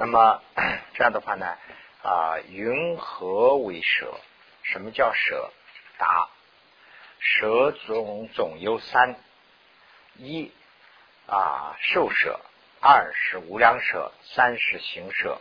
[0.00, 0.40] 那么
[0.96, 1.58] 这样的话呢，
[2.02, 4.18] 啊，云何为舍？
[4.62, 5.52] 什么叫舍？
[5.98, 6.30] 答：
[7.18, 9.14] 舍总总有三：
[10.16, 10.50] 一
[11.26, 12.40] 啊受舍，
[12.80, 15.38] 二是无量舍，三是行舍。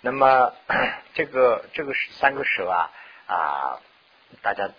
[0.00, 0.54] 那么
[1.14, 2.88] 这个这个三个舍啊
[3.26, 3.80] 啊，
[4.42, 4.70] 大家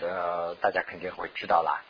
[0.00, 1.80] 呃大家肯定会知道了。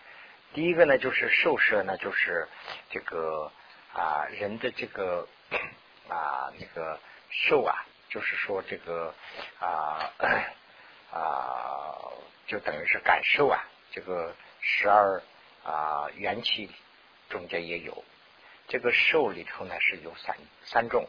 [0.52, 2.46] 第一个呢，就是受舍呢，就是
[2.90, 3.50] 这个
[3.94, 5.26] 啊人的这个
[6.09, 6.98] 啊那个
[7.30, 9.14] 受啊，就是说这个
[9.59, 10.12] 啊
[11.12, 12.12] 啊
[12.47, 15.23] 就等于是感受啊，这个十二
[15.64, 16.70] 啊元气
[17.28, 18.05] 中间也有
[18.69, 21.09] 这个受里头呢是有三三种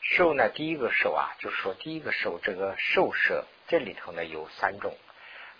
[0.00, 4.96] 受呢，第一个受啊，就是说第一个受这个受舍这里头呢有三种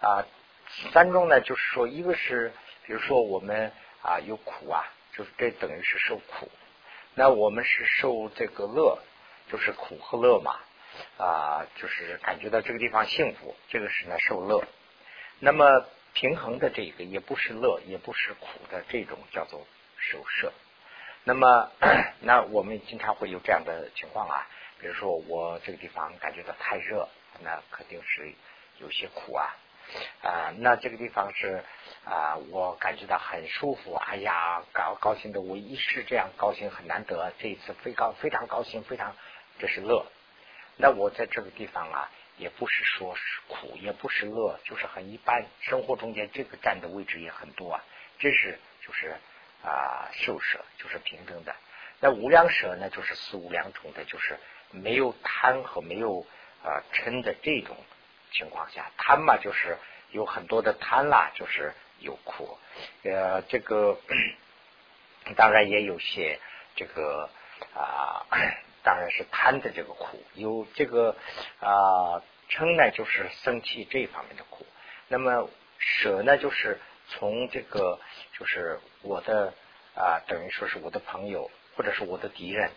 [0.01, 0.27] 啊，
[0.93, 2.52] 三种呢就是说一个是。
[2.85, 4.85] 比如说我们啊有苦啊，
[5.16, 6.51] 就是这等于是受苦。
[7.15, 8.98] 那我们是受这个乐，
[9.51, 10.57] 就是苦和乐嘛
[11.19, 14.65] 啊，就是感觉到这个地方幸福，这个是呢受乐。
[15.38, 19.66] 那么平衡的这个也不是乐，也不是苦的这种叫做
[19.99, 20.52] 受摄。
[21.24, 21.71] 那么
[22.21, 24.46] 那我们经常会有这样的情况啊，
[24.80, 27.09] 比如说我这个地方感觉到太热，
[27.40, 28.33] 那肯定是
[28.79, 29.55] 有些苦啊。
[30.23, 31.63] 啊，那这个地方是
[32.05, 33.95] 啊，我感觉到很舒服。
[33.95, 37.33] 哎呀，高高兴的，我一是这样高兴很难得。
[37.39, 39.15] 这一次非高非常高兴，非常
[39.59, 40.07] 这是乐。
[40.77, 45.45] 那我在这个地方啊，也不是说是苦，也不是乐，就是很一般。
[45.61, 47.85] 生活中间这个占的位置也很多啊。
[48.19, 49.15] 这是就是
[49.63, 51.55] 啊，受舍就是平等的。
[52.01, 54.37] 那无量舍呢，就是四无量种的，就是
[54.71, 56.27] 没有贪和没有
[56.65, 57.77] 啊嗔的这种。
[58.33, 59.77] 情况下，贪嘛就是
[60.11, 62.59] 有很多的贪啦，就是有苦。
[63.05, 63.99] 呃，这个
[65.37, 66.41] 当然也有些
[66.75, 67.31] 这个
[67.75, 68.27] 啊，
[68.83, 70.22] 当然是贪的这个苦。
[70.34, 71.16] 有这个
[71.61, 74.67] 啊嗔呢，就是生气这一方面的苦。
[75.09, 78.01] 那么舍呢，就是从这个
[78.39, 79.53] 就是我的
[79.95, 82.71] 啊，等于说是我的朋友或者是我的敌人，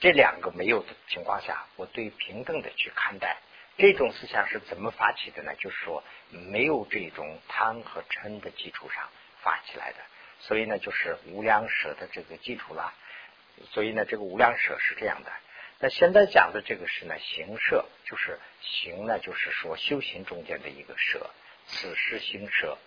[0.00, 3.38] 这两个没有的情况下，我对平等的去看待。
[3.78, 5.54] 这种思想是怎么发起的呢？
[5.56, 9.06] 就是说，没有这种贪和嗔的基础上
[9.42, 9.98] 发起来的，
[10.40, 12.94] 所以呢，就是无量舍的这个基础了。
[13.72, 15.32] 所以呢，这个无量舍是这样的。
[15.78, 21.28] 那现在讲的这个是呢，行舍，就是行呢，就是说修行中间的一个舍，
[21.66, 22.78] 此时行舍。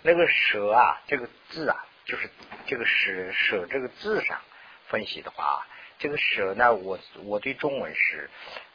[0.00, 2.30] 那个舍啊，这个字啊，就是
[2.66, 4.40] 这个舍舍这个字上
[4.86, 5.66] 分析的话，
[5.98, 8.30] 这个舍呢，我我对中文是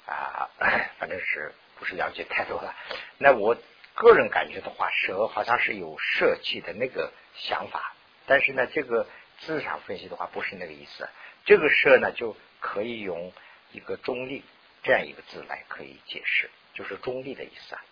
[0.06, 0.52] 啊，
[1.00, 1.52] 反正是。
[1.78, 2.76] 不是了解太多了，
[3.18, 3.58] 那我
[3.94, 7.94] 个人感觉的话，蛇好像是有设计的那个想法，
[8.26, 9.08] 但是呢，这个
[9.40, 11.08] 字上分析的话，不是那个意思。
[11.46, 13.34] 这个蛇呢，就可以用
[13.72, 14.44] 一个中立
[14.82, 17.84] 这样一个字来可以解释，就是中立的意思，啊，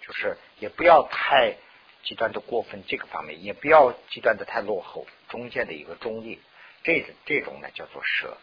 [0.00, 1.56] 就是也不要太
[2.04, 6.40] 极端的过分这个方面，也不要极端的太落后，中间的一个中立，
[6.84, 8.36] 这这种呢叫做蛇。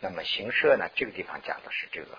[0.00, 2.18] 那么行舍呢，这个地方讲的是这个。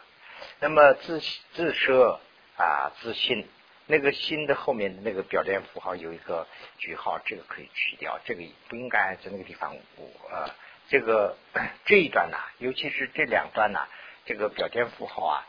[0.59, 1.19] 那么自
[1.53, 2.19] 自设
[2.57, 3.47] 啊自信，
[3.85, 9.75] 那个心的后面的那个标点符号有一个句号，这个可以去掉，这个不应该在那个地方。
[9.97, 10.49] 我呃，
[10.87, 11.35] 这个
[11.85, 13.79] 这一段呢，尤其是这两段呢，
[14.25, 15.45] 这个标点符号啊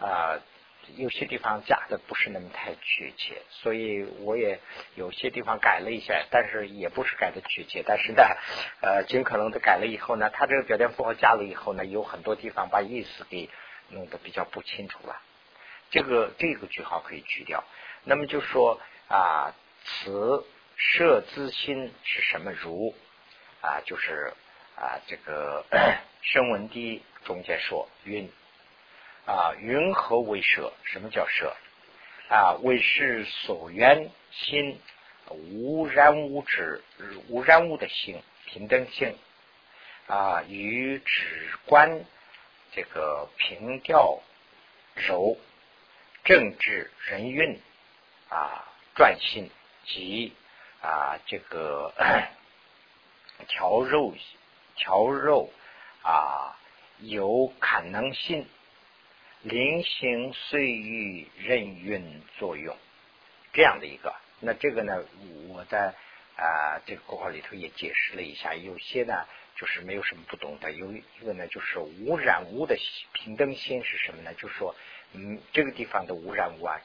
[0.00, 0.40] 啊，
[0.96, 4.58] 有些地方加的不是那么太确切，所以我也
[4.96, 7.84] 有些地方改了一下，但是也不是改的确切。
[7.86, 8.22] 但是呢，
[8.80, 13.48] 呃，尽可能的改了以后呢，它这个标点符号加了以后呢，有很多地方把意思给。
[13.90, 15.20] 弄得比较不清楚了，
[15.90, 17.64] 这个这个句号可以去掉。
[18.04, 20.44] 那么就说啊，此
[20.76, 22.52] 设之心是什么？
[22.52, 22.94] 如
[23.60, 24.32] 啊，就是
[24.76, 25.64] 啊，这个
[26.22, 28.30] 声闻地中间说云
[29.26, 30.72] 啊，云何为舍？
[30.84, 31.54] 什么叫舍？
[32.28, 34.80] 啊，为是所缘心
[35.28, 36.82] 无染物质
[37.28, 39.16] 无染物的性平等性
[40.06, 42.04] 啊，与止观。
[42.72, 44.20] 这个平调
[44.94, 45.36] 柔
[46.24, 47.58] 政治人运
[48.28, 48.64] 啊
[48.94, 49.50] 转心
[49.86, 50.32] 及
[50.80, 51.92] 啊这个
[53.48, 54.14] 调肉
[54.76, 55.50] 调肉
[56.02, 56.56] 啊
[56.98, 58.46] 有可能性
[59.42, 62.76] 临行随遇任运作用
[63.52, 65.02] 这样的一个那这个呢
[65.48, 65.94] 我在
[66.36, 69.26] 啊这个括号里头也解释了一下有些呢。
[69.60, 72.78] 就是没有什么不懂的，有一个呢，就是无染物的
[73.12, 74.32] 平等心是什么呢？
[74.32, 74.74] 就是说，
[75.12, 76.80] 嗯，这个地方的无染物啊，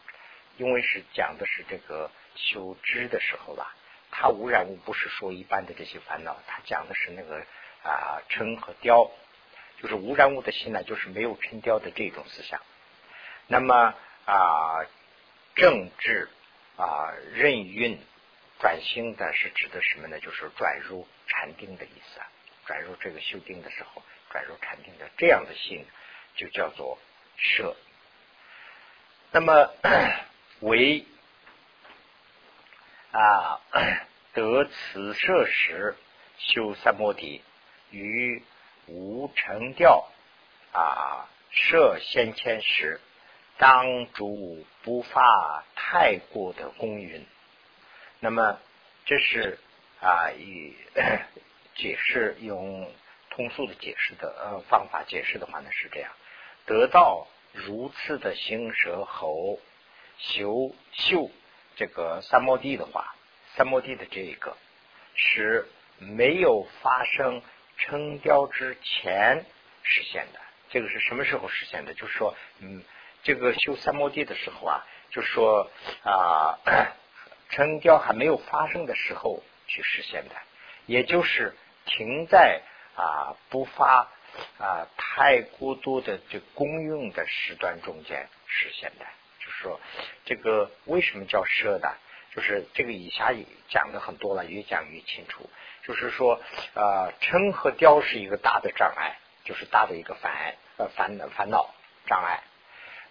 [0.58, 3.74] 因为是讲的是这个修知的时候吧，
[4.12, 7.38] 它无染物不是说一般的这些烦恼，它讲的是那个
[7.82, 9.10] 啊嗔和雕，
[9.82, 12.62] 就是无染物的心呢，就是没有沉雕的这种思想。
[13.48, 13.96] 那么
[14.26, 14.84] 啊，
[15.56, 16.28] 政治
[16.76, 17.98] 啊任运
[18.60, 20.20] 转型的是指的什么呢？
[20.20, 22.28] 就是转入禅定的意思啊，
[22.66, 24.02] 转入这个修定的时候，
[24.32, 25.86] 转入禅定的这样的心，
[26.36, 26.98] 就叫做
[27.38, 27.76] 舍。
[29.32, 29.74] 那么
[30.62, 31.06] 为
[33.12, 33.62] 啊
[34.34, 35.96] 得此舍时
[36.38, 37.42] 修三摩地，
[37.92, 38.44] 于
[38.88, 40.10] 无成调
[40.74, 43.00] 啊设先前时。
[43.58, 47.26] 当主不发太过的公允，
[48.20, 48.60] 那么
[49.06, 49.58] 这是
[50.02, 50.76] 啊与
[51.76, 52.92] 解释用
[53.30, 56.12] 通俗的解释的呃方法解释的话呢是这样，
[56.66, 59.60] 得到如此的行舍后
[60.18, 61.30] 修修
[61.76, 63.16] 这个三摩地的话，
[63.56, 64.56] 三摩地的这一个
[65.16, 65.68] 是
[66.00, 67.42] 没有发生
[67.78, 69.46] 成雕之前
[69.84, 70.40] 实现的，
[70.70, 71.94] 这个是什么时候实现的？
[71.94, 72.84] 就是说嗯。
[73.24, 75.72] 这个修三摩地的时候啊，就说
[76.04, 76.60] 啊，
[77.50, 80.36] 成雕还没有发生的时候去实现的，
[80.86, 81.56] 也就是
[81.86, 82.62] 停在
[82.96, 84.08] 啊不发
[84.60, 89.06] 啊太过多的这公用的时段中间实现的。
[89.40, 89.80] 就是说，
[90.26, 91.96] 这个为什么叫奢的？
[92.36, 93.32] 就是这个以下
[93.70, 95.50] 讲的很多了，越讲越清楚。
[95.84, 96.42] 就是说，
[96.74, 101.74] 啊，成和雕是一个大的障碍，就是大的一个烦呃烦烦恼
[102.08, 102.44] 障碍。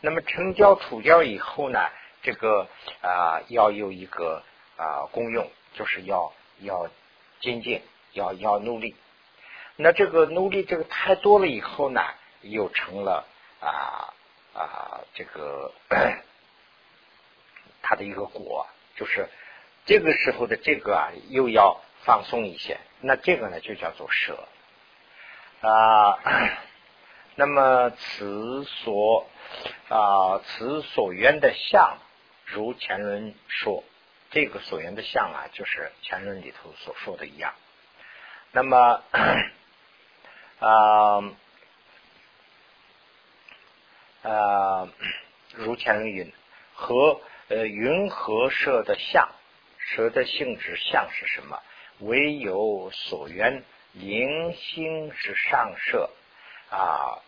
[0.00, 1.88] 那么成交出掉以后呢，
[2.22, 2.68] 这个
[3.00, 4.42] 啊要有一个
[4.76, 6.90] 啊功用，就是要要
[7.40, 7.80] 精进，
[8.14, 8.96] 要要努力。
[9.76, 12.00] 那这个努力这个太多了以后呢，
[12.40, 13.26] 又成了
[13.60, 14.14] 啊
[14.54, 15.72] 啊这个
[17.82, 18.66] 它的一个果，
[18.96, 19.28] 就是
[19.84, 24.48] 这个时候的这个啊又要放松一些，那这个呢就叫做舍
[25.60, 26.18] 啊。
[27.34, 29.26] 那么此所。
[29.88, 31.98] 啊，此所缘的相，
[32.46, 33.84] 如前轮说，
[34.30, 37.54] 这个所缘的相啊，就是前轮里头所说的一样。
[38.54, 39.02] 那么
[40.60, 41.18] 啊
[44.22, 44.88] 啊，
[45.54, 46.32] 如前云，
[46.72, 49.28] 和呃云和蛇的相，
[49.78, 51.60] 蛇的性质相是什么？
[51.98, 56.08] 唯有所缘灵性之上设
[56.70, 57.20] 啊。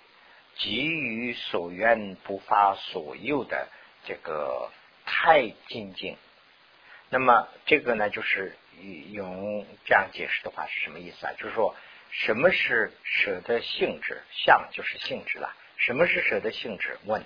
[0.59, 3.69] 给予所缘不发所有的
[4.07, 4.71] 这个
[5.05, 6.17] 太精进，
[7.11, 8.57] 那么这个呢，就是
[9.11, 11.33] 用这样解释的话是什么意思啊？
[11.39, 11.75] 就是说，
[12.11, 14.23] 什么是舍的性质？
[14.33, 15.55] 相就是性质了。
[15.77, 16.99] 什么是舍的性质？
[17.05, 17.25] 问。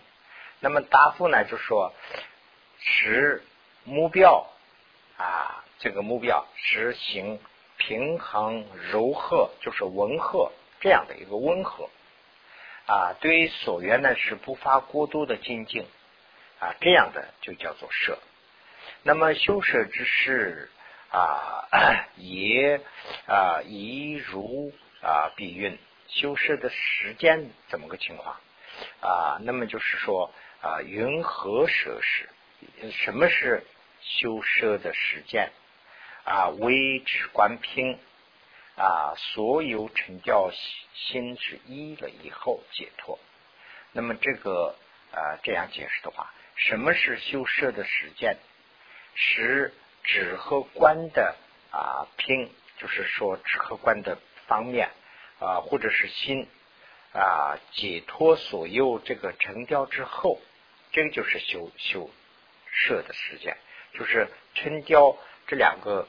[0.61, 1.95] 那么答复呢，就说
[2.79, 3.43] 使
[3.85, 4.47] 目标
[5.17, 7.41] 啊，这个目标实行
[7.79, 11.89] 平衡柔和，就是温和这样的一个温和。
[12.87, 15.87] 啊，对于所缘呢是不发过多的精进
[16.59, 18.19] 啊，这样的就叫做舍。
[19.03, 20.71] 那么修舍之事
[21.11, 21.69] 啊，
[22.17, 22.81] 也
[23.27, 24.73] 啊，一如
[25.03, 25.79] 啊，比运
[26.09, 28.37] 修舍的时间怎么个情况
[29.01, 29.39] 啊？
[29.43, 32.29] 那么就是说啊，云何舍时？
[32.93, 33.65] 什么是
[34.01, 35.51] 修舍的时间
[36.25, 36.49] 啊？
[36.49, 37.99] 微持观平。
[38.77, 40.51] 啊，所有成教
[40.95, 43.19] 心是一了以后解脱。
[43.93, 44.75] 那么这个
[45.13, 48.39] 啊，这样解释的话，什么是修舍的时间？
[49.15, 51.37] 是指和观的
[51.71, 54.91] 啊拼，就是说指和观的方面
[55.39, 56.49] 啊，或者是心
[57.13, 60.41] 啊解脱所有这个成雕之后，
[60.93, 62.11] 这个就是修修
[62.73, 63.57] 舍的时间，
[63.95, 65.17] 就是成雕
[65.47, 66.09] 这两个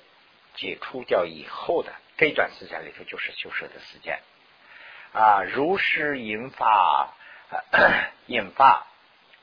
[0.55, 1.93] 解除掉以后的。
[2.17, 4.19] 这段时间里头就是修舍的时间
[5.12, 7.15] 啊，如是引发
[8.27, 8.86] 引发，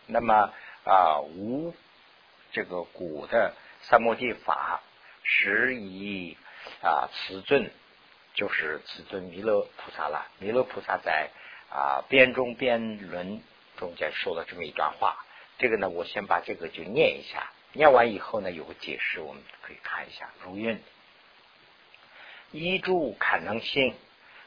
[0.06, 0.52] 那么
[0.84, 1.74] 啊无
[2.52, 3.54] 这个古的
[3.88, 4.82] 三摩地法，
[5.22, 6.36] 是以
[6.82, 7.70] 啊此尊
[8.34, 10.26] 就是此尊弥勒菩萨了。
[10.38, 11.30] 弥勒菩萨在
[11.70, 13.42] 啊边中边论
[13.76, 15.24] 中间说了这么一段话，
[15.58, 20.82] 这个呢我先把这个就念一下，念完以后呢有个解释，我们可以看一下如韵。
[22.50, 23.94] 依诸可能性，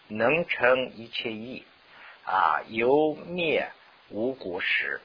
[0.07, 1.65] 能成一切意
[2.25, 3.71] 啊，由灭
[4.09, 5.01] 无果时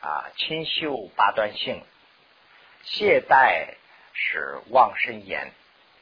[0.00, 1.82] 啊，清修八段性，
[2.86, 3.74] 懈怠
[4.12, 5.50] 是妄生言，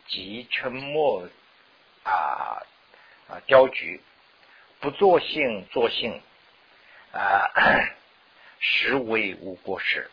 [0.07, 1.27] 即沉默
[2.05, 2.63] 啊
[3.27, 4.01] 啊雕局，
[4.81, 6.21] 不作性作性
[7.13, 7.51] 啊，
[8.61, 10.11] 实为无过失，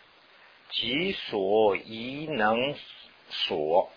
[0.70, 2.74] 即所宜能
[3.30, 3.92] 所。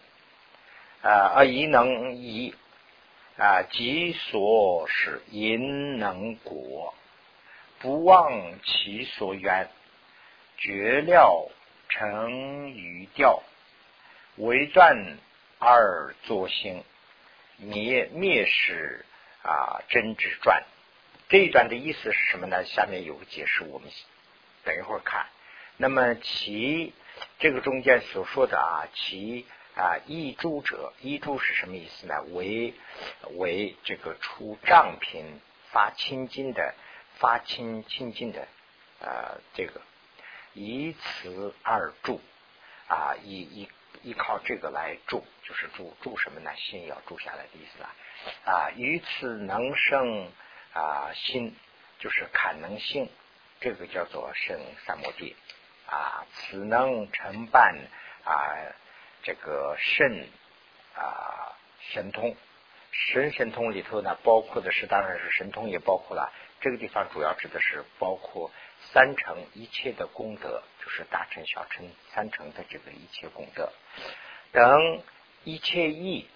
[1.02, 2.54] 啊，而宜能宜
[3.36, 6.94] 啊，己所是因能果，
[7.78, 9.68] 不忘其所缘，
[10.56, 11.46] 绝料
[11.94, 13.44] 成语调，
[14.36, 15.16] 为断
[15.60, 16.82] 而作兴，
[17.58, 19.06] 灭灭世
[19.42, 20.64] 啊真之传。
[21.28, 22.64] 这一段的意思是什么呢？
[22.64, 23.88] 下面有个解释，我们
[24.64, 25.26] 等一会儿看。
[25.76, 26.92] 那么其
[27.38, 29.46] 这个中间所说的啊，其。
[29.76, 32.22] 啊，易诸者，易诸是什么意思呢？
[32.30, 32.74] 为
[33.32, 35.40] 为这个出账品
[35.72, 36.76] 发清金的，
[37.18, 38.46] 发清清净的，
[39.00, 39.80] 呃，这个
[40.54, 42.20] 以此而助
[42.88, 43.68] 啊，依依
[44.02, 46.50] 依靠这个来助，就是助助什么呢？
[46.56, 47.94] 心要住下来的意思啊。
[48.44, 50.30] 啊，于此能生
[50.73, 51.54] 啊心，
[51.99, 53.11] 就是坎能性，
[53.61, 55.37] 这个叫做生三摩地
[55.87, 57.76] 啊，此能承办
[58.25, 58.32] 啊。
[59.23, 60.28] 这个肾
[60.94, 61.56] 啊
[61.92, 62.37] 神通，
[62.92, 66.30] 神神通里头呢，包括的是当然是神通，也包括了
[66.64, 68.50] 这个地方主要指的是包括
[68.90, 73.71] 三成一切的功德，就是大乘小乘三成的这个一切功德
[74.50, 75.02] 等
[75.44, 76.26] 一切义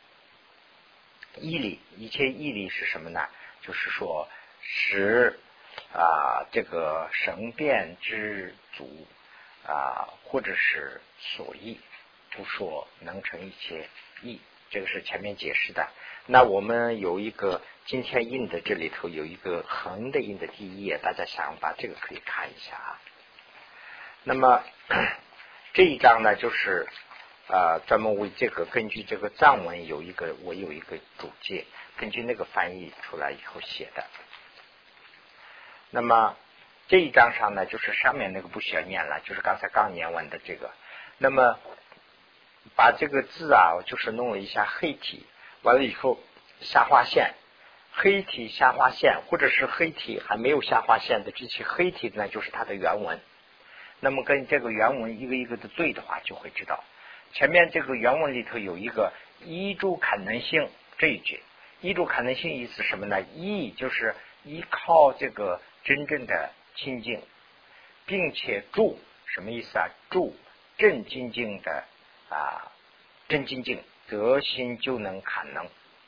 [1.36, 3.26] 义理，一切义理是什么呢？
[3.62, 4.28] 就是说
[4.60, 5.40] 使
[5.94, 9.06] 啊这个神变之足
[9.66, 11.80] 啊，或者是所义。
[12.32, 13.88] 不说能成一切
[14.20, 14.38] 义，
[14.70, 15.88] 这个是前面解释的。
[16.26, 23.00] 那我们有一个今天印的这里头有一个横的印的第一页，大家想把这个可以看一下啊。
[24.24, 24.62] 那么
[25.72, 26.86] 这一章呢，就是
[27.48, 31.64] 啊专门为这个根据这个藏文有一个我有一个主解，
[31.96, 34.04] 根据那个翻译出来以后写的。
[35.90, 36.36] 那么
[36.88, 40.70] 这一章上呢，就是上面那个不需要念了，就是刚才刚念完的这个。
[41.16, 41.58] 那么
[42.76, 45.26] 把这个字啊，就是弄了一下黑体，
[45.62, 46.18] 完了以后
[46.60, 47.34] 下划线，
[47.92, 53.18] 黑体下划线，或者是黑体还没有下划线的这些黑体呢，就是它的原文。
[54.00, 56.84] 那么跟这个原文一个一个的对的话，就会知道
[57.32, 59.12] 前面这个原文里头有一个
[59.44, 61.42] 依住可能性这一句，
[61.80, 63.20] 依住可能性意思什么呢？
[63.34, 67.20] 依就是依靠这个真正的清净，
[68.06, 69.88] 并且助什么意思啊？
[70.10, 70.36] 助
[70.76, 71.84] 正清净的。
[72.30, 72.70] 啊，
[73.28, 75.64] 真精进得心就能坎能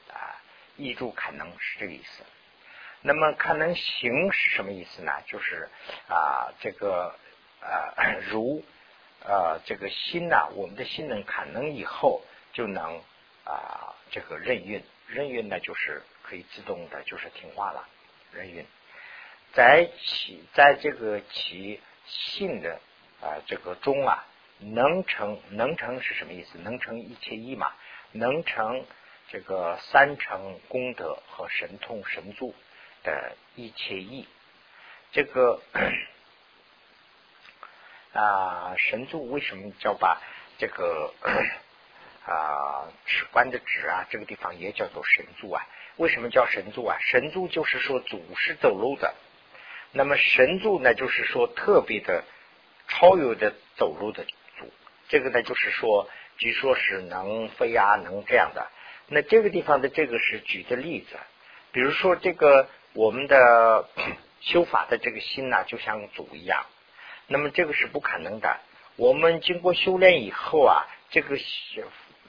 [0.09, 0.37] 啊，
[0.77, 2.23] 易助坎能是这个意思。
[3.03, 5.12] 那么坎能行是什么意思呢？
[5.27, 5.69] 就是
[6.09, 7.15] 啊，这个
[7.61, 8.62] 呃如
[9.25, 12.23] 呃这个心呐，我们的心能坎能以后
[12.53, 13.03] 就能
[13.45, 17.89] 啊这个任运，任运呢就是可以自动的，就是听话了，
[18.33, 18.67] 任运。
[19.55, 22.79] 在起在这个起性的
[23.23, 24.27] 啊这个中啊。
[24.61, 26.59] 能成能成是什么意思？
[26.59, 27.73] 能成一切义嘛？
[28.12, 28.85] 能成
[29.29, 32.55] 这个三成功德和神通神助
[33.02, 34.29] 的一切义。
[35.12, 35.61] 这个
[38.12, 40.21] 啊神助为什么叫把
[40.59, 41.14] 这个
[42.26, 45.67] 啊指关的指啊这个地方也叫做神助啊？
[45.97, 46.99] 为什么叫神助啊？
[47.00, 49.14] 神助就是说祖是走路的，
[49.93, 52.25] 那么神助呢就是说特别的
[52.88, 54.26] 超越的走路的。
[55.11, 58.71] 这个呢，就是说，据说是能飞啊，能这样的。
[59.09, 61.17] 那这个地方的这个是举的例子，
[61.73, 63.88] 比如说这个我们的
[64.40, 66.64] 修法的这个心呢，就像祖一样。
[67.26, 68.61] 那么这个是不可能的。
[68.95, 71.37] 我们经过修炼以后啊，这个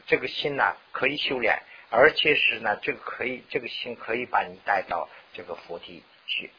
[0.08, 1.62] 这个心呢可以修炼，
[1.92, 6.50] 而且是呢，这个可以这个心可以把你带到这个佛地去。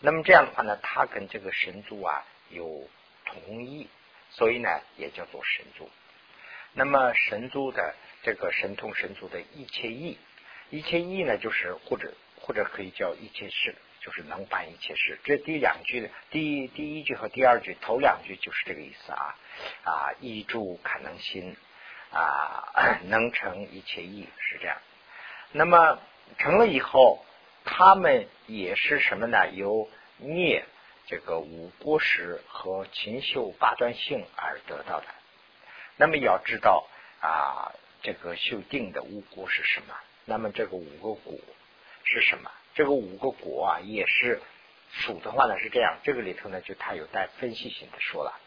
[0.00, 2.88] 那么这样的话呢，它跟这个神族啊有
[3.26, 3.88] 同意。
[4.36, 5.88] 所以呢，也叫做神足。
[6.74, 10.18] 那么神足的这个神通神足的一切意，
[10.68, 15.18] 一切意呢，就是或者或者可以叫一切事，就是能办一切事。
[15.24, 19.34] 这第两句，第第一句和第二句头两句就是这个意思啊
[19.84, 21.56] 啊，一助可能心
[22.12, 24.76] 啊， 能成一切意是这样。
[25.52, 25.98] 那么
[26.36, 27.24] 成了以后，
[27.64, 29.48] 他们也是什么呢？
[29.54, 29.88] 由
[30.18, 30.66] 念。
[31.08, 35.06] 这个五国时和秦秀八段性而得到的。
[35.96, 36.84] 那么要知道
[37.20, 37.72] 啊，
[38.02, 39.94] 这个修定的五国是什么？
[40.24, 41.38] 那么这个五个果
[42.02, 42.50] 是什么？
[42.74, 44.42] 这个五个果啊，也是
[44.90, 45.98] 数的话呢是这样。
[46.02, 48.38] 这个里头呢，就它有带分析性的说了。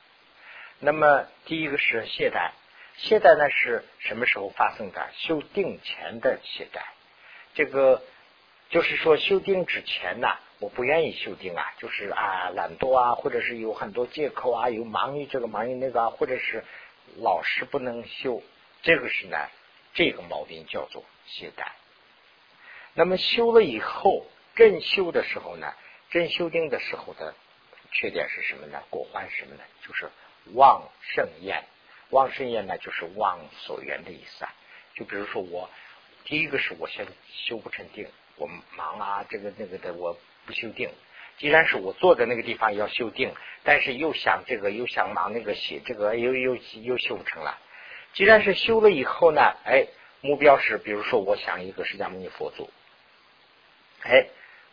[0.79, 2.51] 那么第一个是懈怠，
[2.97, 5.09] 懈怠呢是什么时候发生的？
[5.15, 6.81] 修定前的懈怠。
[7.53, 8.03] 这个
[8.69, 10.37] 就是说修定之前呢。
[10.59, 16.63] 我不愿意修定啊，就是啊懒惰啊，或者是有很多借口啊，有忙于这个忙于那个，或者是
[17.17, 18.43] 老是不能修，
[18.81, 19.37] 这个是呢，
[19.93, 21.65] 这个毛病叫做懈怠。
[22.93, 24.25] 那么修了以后，
[24.55, 25.73] 正修的时候呢，
[26.09, 27.33] 正修定的时候的
[27.91, 28.83] 缺点是什么呢？
[28.89, 29.63] 果患什么呢？
[29.87, 30.09] 就是
[30.53, 31.63] 妄盛宴。
[32.09, 34.53] 妄盛宴呢，就是妄所缘的意思啊。
[34.95, 35.69] 就比如说我，
[36.25, 40.17] 第一个是我先修不成定，我忙啊，这个那个的，我
[40.49, 40.89] 不修定。
[41.37, 47.59] 既然是我坐在那个地方要修定，但是又想这个又想忙那个写这个又又又修不成了。
[48.15, 49.85] 既然是修了以后呢，哎，
[50.21, 52.69] 目标是比如说我想一个释迦牟尼佛祖，
[54.01, 54.27] 哎，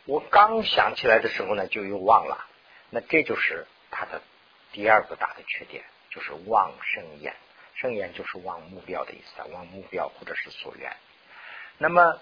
[0.06, 2.46] 我刚想起来的时候呢，就又忘了。
[2.88, 4.22] 那这就是他的
[4.72, 7.36] 第二个大的缺点，就是忘生厌。
[7.74, 10.90] 生厌就是忘目标的意思，忘目标或者是所缘。
[11.76, 12.18] 那么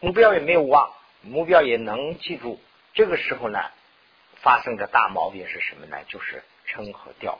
[0.00, 0.90] 目标也没有忘，
[1.26, 2.60] 目标也能记住。
[2.94, 3.70] 这个时候呢，
[4.36, 5.98] 发生的大毛病是什么呢？
[6.08, 7.38] 就是称和调，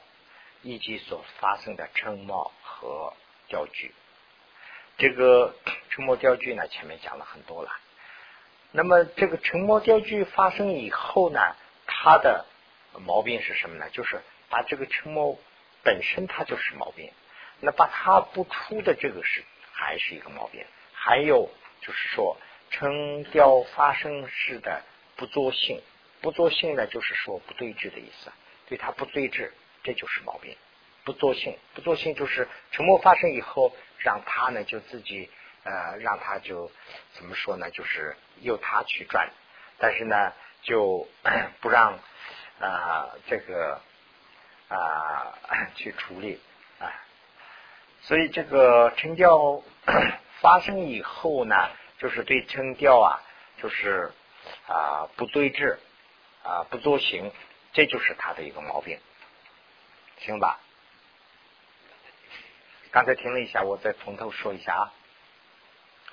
[0.63, 3.15] 以及所发生的称貌和
[3.49, 3.95] 调句。
[4.99, 5.55] 这个
[5.91, 7.71] 称貌调句呢，前面讲了很多了。
[8.73, 11.41] 那么这个称貌调句发生以后呢，
[11.87, 12.45] 它的
[13.01, 13.89] 毛病是什么呢？
[13.91, 15.37] 就是把这个称貌
[15.83, 17.11] 本身它就是毛病，
[17.61, 20.65] 那把它不出的这个是还是一个毛病。
[20.93, 21.49] 还有
[21.81, 22.37] 就是说
[22.79, 24.83] 称调发生时的。
[25.17, 25.81] 不作性，
[26.21, 28.31] 不作性呢，就是说不对峙的意思。
[28.69, 29.51] 对他不对峙，
[29.83, 30.55] 这就是毛病。
[31.05, 35.31] 不作性，不作性就是沉默发生以后，让他呢就自己
[35.65, 36.71] 呃，让他就
[37.15, 37.71] 怎么说呢？
[37.71, 39.31] 就是由他去转，
[39.79, 41.09] 但是呢就
[41.63, 41.99] 不让
[42.61, 43.81] 啊这个
[44.69, 45.39] 啊
[45.77, 46.39] 去处理
[46.79, 46.93] 啊。
[48.03, 49.63] 所以这个成调
[50.41, 53.23] 发生以后呢，就是对称调啊，
[53.61, 54.13] 就是。
[54.69, 55.77] 啊，不对峙，
[56.45, 57.33] 啊，不作行，
[57.73, 58.97] 这就是他的一个毛病，
[60.21, 60.61] 行吧？
[62.93, 64.93] 刚才听了一下，我再从头说一下啊。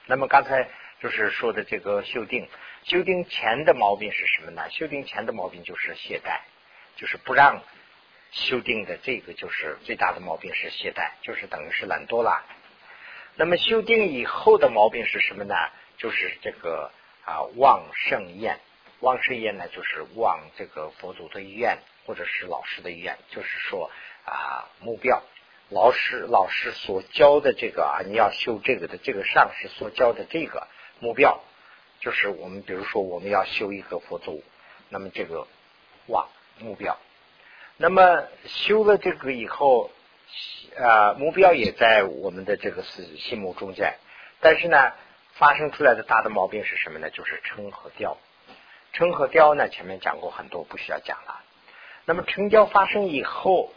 [0.07, 0.67] 那么刚才
[0.99, 2.49] 就是说的这个修订，
[2.85, 4.67] 修订前的毛病是什么呢？
[4.71, 6.39] 修订前的毛病就是懈怠，
[6.95, 7.61] 就是不让
[8.31, 12.43] 修订的这个就是最大的毛病是懈怠，就是等于是懒惰了。
[13.35, 15.53] 那么修订以后的毛病是什么呢？
[16.03, 16.91] 就是这个。
[17.25, 18.59] 啊，望圣宴，
[18.99, 23.89] 望圣宴呢，就是望这个佛祖的愿，或者是老师的愿，就是说
[24.25, 25.23] 啊，目标，
[25.69, 30.67] 老师老师所教的这个啊，你要修这个的这个上师所教的这个
[30.99, 31.39] 目标，
[32.01, 34.43] 就是我们比如说我们要修一个佛祖，
[34.89, 35.47] 那么这个
[36.07, 36.27] 望
[36.59, 36.99] 目标，
[37.77, 39.91] 那么修了这个以后，
[40.75, 43.95] 啊，目标也在我们的这个是心目中间，
[44.41, 44.91] 但是呢。
[45.43, 47.09] 发生出来的大的毛病是什么呢？
[47.09, 48.15] 就是称和调。
[48.93, 51.43] 称和调呢，前面讲过很多，不需要讲了。
[52.05, 53.73] 那么成调发生以后，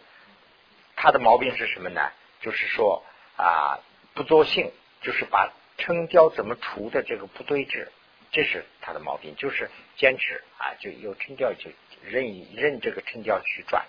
[0.95, 2.13] 它的毛病是什么呢？
[2.41, 3.03] 就是说
[3.37, 3.81] 啊，
[4.15, 7.89] 不作性，就是把称调怎么除的这个不对峙，
[8.31, 11.69] 这是它的毛病，就是坚持啊，就有称调就
[12.05, 13.85] 任意任这个称调去转，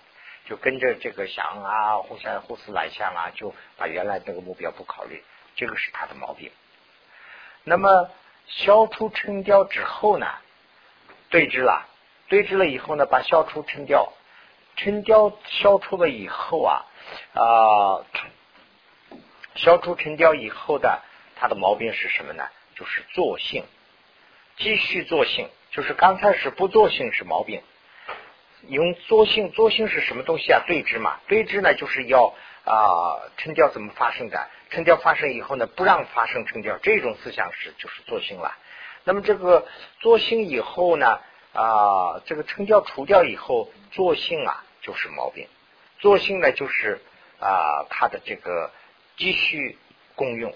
[0.49, 5.23] 就跟着这个想啊，互相互思来想啊，就把原来那个目标不考虑，
[5.55, 6.51] 这个是他的毛病。
[7.69, 8.09] 那么
[8.45, 10.25] 消除沉掉之后呢？
[11.29, 11.85] 对峙了，
[12.29, 13.05] 对峙了以后呢？
[13.05, 14.13] 把消除沉掉，
[14.77, 16.85] 沉掉消除了以后啊
[17.33, 18.07] 啊，
[19.55, 21.01] 消除沉掉以后的
[21.35, 22.47] 他的毛病是什么呢？
[22.73, 23.65] 就是作性，
[24.55, 27.61] 继续作性，就是刚开始不作性是毛病，
[28.69, 30.63] 用作性，作性是什么东西啊？
[30.65, 32.33] 对峙嘛，对峙呢就是要。
[32.67, 34.47] 啊，成调怎么发生的？
[34.69, 38.57] 成调发生以后呢，不让发生成调，这种思想是就是作性了。
[39.05, 39.65] 那么这个
[40.01, 41.21] 作性以后呢，
[41.53, 45.47] 啊，这个成调除掉以后，作性啊就是毛病。
[45.99, 46.99] 作性呢就是
[47.39, 48.69] 啊，他的这个
[49.15, 49.77] 继续
[50.15, 50.53] 共用，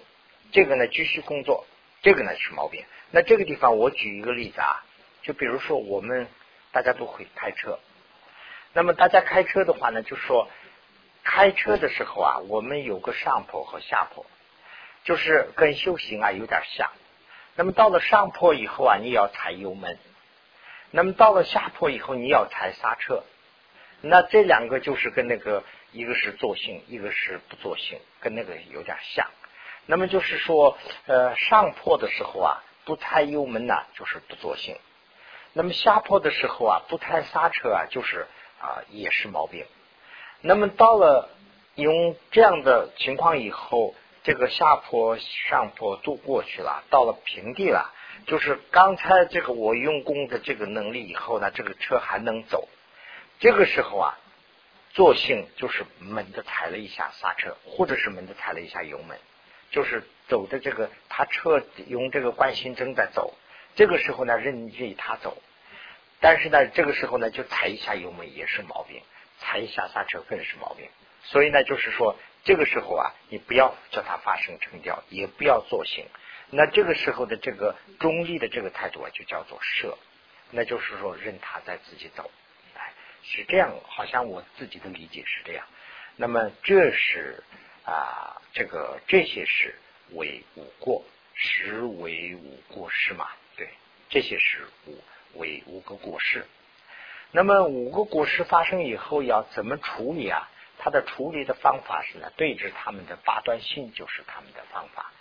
[0.52, 1.66] 这个呢继续工作，
[2.02, 2.84] 这个呢是毛病。
[3.12, 4.84] 那这个地方我举一个例子啊，
[5.22, 6.28] 就比如说我们
[6.74, 7.80] 大家都会开车，
[8.74, 10.50] 那么大家开车的话呢，就说。
[11.24, 14.26] 开车的时候啊，我们有个上坡和下坡，
[15.04, 16.90] 就是跟修行啊有点像。
[17.56, 19.96] 那么到了上坡以后啊，你要踩油门；
[20.90, 23.24] 那么到了下坡以后，你要踩刹车。
[24.02, 29.30] 那这两个就是跟那个一个是作性，一个是不作性，跟那个有点像。
[29.86, 34.76] 那么就是说，呃，上坡的时候啊，不踩油门呢，就是不作性；
[35.54, 38.26] 那么下坡的时候啊，不踩刹车啊，就是
[38.60, 39.66] 啊，也是毛病。
[40.42, 41.30] 那么到了
[41.76, 47.94] 用这样的情况以后，这个下坡上坡都过去了，到了平地了，
[48.26, 52.68] 就是刚才这个我用功的这个能力以后呢，这个车还能走。
[53.40, 54.18] 这个时候啊，
[54.94, 59.18] 作性就是猛地踩了一下刹车，或者是猛地踩了一下油门，
[59.72, 63.34] 就是走的这个，他车用这个惯性正在走，
[63.76, 65.38] 这个时候呢，任意他走，
[66.20, 69.02] 但是呢，这个时候呢，就踩一下油门也是毛病，
[69.42, 70.88] 踩一下刹车更是毛病。
[71.24, 76.06] 所以呢，就是说，这个时候啊，你不要叫它发生成掉，也不要作行。
[76.50, 79.98] 那这个时候的这个中立的这个态度啊，就叫做舍，
[80.52, 82.30] 那就是说，任它在自己走，
[82.76, 85.66] 哎，是这样，好像我自己的理解是这样。
[86.16, 87.44] 那么这是
[87.86, 89.76] 啊，这个这些是
[90.12, 93.30] 为五过，实为五过失嘛？
[93.56, 93.70] 对，
[94.10, 95.02] 这些是五
[95.36, 96.46] 为五个过失。
[97.32, 100.50] 那么五个过失发生以后要怎么处理啊？
[100.84, 105.12] 它的处理的方法是呢，对治他们的八端性就是他们的方法。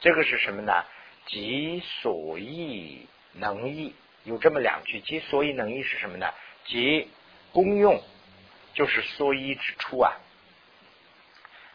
[0.00, 0.84] 这个是什么呢？
[1.26, 3.94] 即所益能益，
[4.24, 5.00] 有这么两句。
[5.00, 6.26] 即所益能益是什么呢？
[6.66, 7.08] 即
[7.52, 8.02] 功用，
[8.74, 10.12] 就是所依之处啊。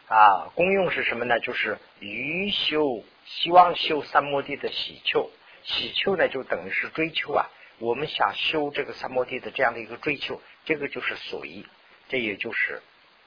[0.08, 1.40] 啊，功用是什么呢？
[1.40, 5.30] 就是欲修，希望修三摩地的喜求。
[5.64, 7.46] 喜求呢，就等于是追求啊。
[7.78, 11.66] 我们想修这个三摩地的这样的一个追求，这个就是所益，
[12.08, 12.82] 这也就是。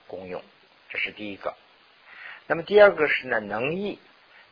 [0.09, 0.41] 功用，
[0.87, 1.53] 这是第一个。
[2.47, 3.99] 那么第二个是呢，能益。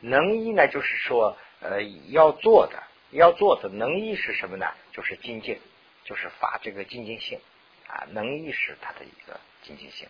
[0.00, 4.66] 能益呢，就是说，呃，要做的，要做的能益是什么呢？
[4.92, 5.58] 就是精进，
[6.04, 7.40] 就是发这个精进性
[7.86, 8.04] 啊。
[8.10, 10.06] 能益是它的一个精进性。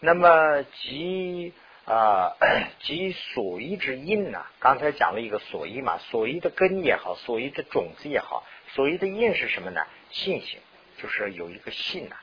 [0.00, 1.52] 那么即
[1.86, 2.36] 啊，
[2.80, 4.44] 即所依之因呢？
[4.60, 9.86] 刚才讲了一个所依嘛，所依的根也好，所依的种子也好，所依的因是什么呢？
[10.10, 10.58] 信心，
[10.98, 12.16] 就是有一个信呐，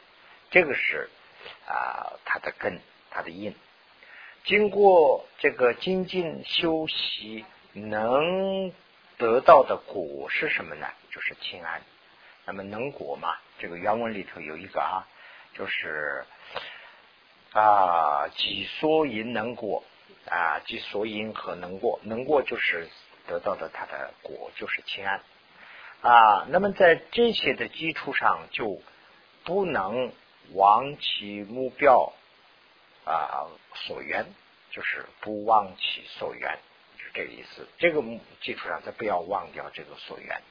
[0.49, 1.09] 这个是。
[1.65, 3.55] 啊，它的根，它的因，
[4.43, 7.43] 经过这个精进修习，
[7.73, 8.71] 能
[9.17, 10.87] 得到的果是什么呢？
[11.09, 11.81] 就是清安。
[12.45, 15.07] 那么能果嘛，这个原文里头有一个啊，
[15.55, 16.23] 就是
[17.53, 19.83] 啊，己所因能果
[20.29, 22.87] 啊，己所因和能过，能过就是
[23.27, 25.21] 得到的它的果就是清安
[26.01, 26.45] 啊。
[26.49, 28.81] 那么在这些的基础上，就
[29.43, 30.11] 不能。
[30.53, 32.11] 忘其目标
[33.05, 34.25] 啊，所缘
[34.71, 36.57] 就是不忘其所缘，
[36.97, 37.65] 是这个意思。
[37.77, 38.01] 这个
[38.41, 40.41] 基础上，再不要忘掉这个所缘。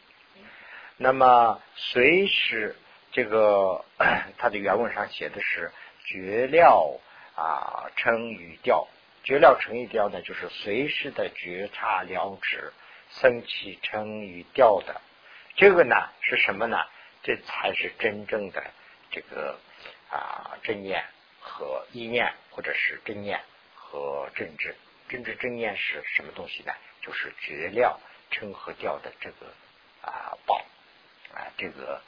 [0.97, 2.77] 那么，随时
[3.13, 3.85] 这个
[4.39, 5.71] 它的原文上写的是
[6.05, 6.99] 绝料
[7.35, 8.89] 啊，成语调，
[9.25, 12.73] 绝料成语调呢，就是随时的觉察了知，
[13.11, 15.01] 生起成语调的。
[15.57, 16.79] 这个呢是什么呢？
[17.23, 18.63] 这才是真正的
[19.11, 19.59] 这个。
[20.13, 21.05] 啊，正念
[21.39, 23.41] 和意念，或者是正念
[23.77, 24.75] 和正知，
[25.09, 26.73] 正知正念是什么东西呢？
[27.01, 28.01] 就是绝料
[28.33, 29.47] 称和调的这个
[30.03, 30.57] 啊宝
[31.33, 32.03] 啊这个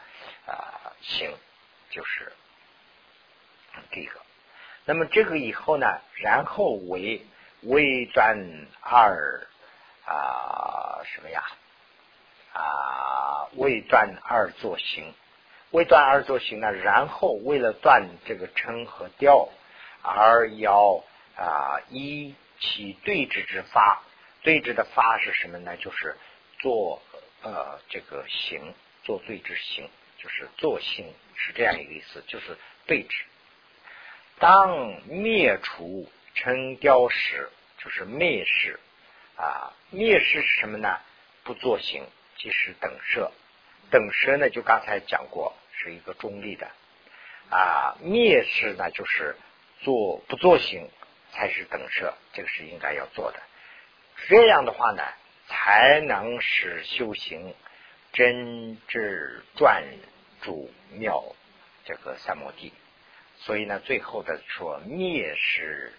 [0.46, 1.32] 啊行，
[1.90, 2.32] 就是
[3.90, 4.20] 这个。
[4.84, 7.24] 那么这个以后呢，然后为
[7.62, 8.36] 为断
[8.80, 9.46] 二
[10.04, 11.42] 啊什么呀？
[12.52, 15.14] 啊为断二作行。
[15.70, 19.48] 为断二作行呢，然后为了断这个称和调，
[20.02, 21.02] 而要
[21.36, 24.02] 啊依其对峙之发，
[24.42, 25.74] 对峙的发是什么呢？
[25.78, 26.14] 就是
[26.58, 27.00] 做
[27.42, 33.22] 呃这个行，做对峙行，就是做行是这样一个意思，就是对峙。
[34.42, 38.80] 当灭除成雕时，就是灭时
[39.36, 40.98] 啊，灭时是什么呢？
[41.44, 42.04] 不作行，
[42.38, 43.30] 即是等舍。
[43.92, 45.54] 等舍呢，就刚才讲过。
[45.84, 46.70] 是一个中立的
[47.50, 49.34] 啊，灭世呢就是
[49.80, 50.88] 做不做行
[51.32, 53.42] 才是等舍，这个是应该要做的。
[54.28, 55.02] 这样的话呢，
[55.48, 57.52] 才能使修行
[58.12, 59.82] 真至转
[60.42, 61.34] 主妙
[61.84, 62.72] 这个三摩地。
[63.44, 65.92] 所以呢，最后的说灭世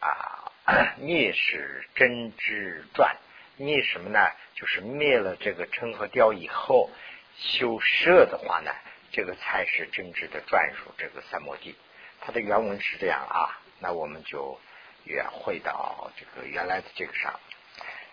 [0.00, 0.52] 啊，
[1.00, 3.16] 灭世真知传
[3.56, 4.30] 灭什么呢？
[4.54, 6.90] 就是灭了这个称和调以后
[7.36, 8.70] 修舍的话呢。
[9.12, 11.74] 这个才是真知的专属，这个三摩地，
[12.20, 13.58] 它的原文是这样啊。
[13.80, 14.60] 那我们就
[15.04, 17.40] 也回到这个原来的这个上。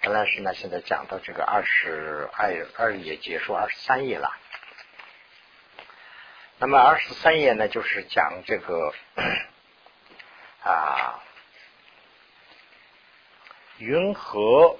[0.01, 4.35] 原来是呢，现在讲到这个二十二二页结束，二十三页了。
[6.59, 8.93] 那么二十三页呢，就是讲这个
[10.63, 11.23] 啊，
[13.77, 14.77] 云何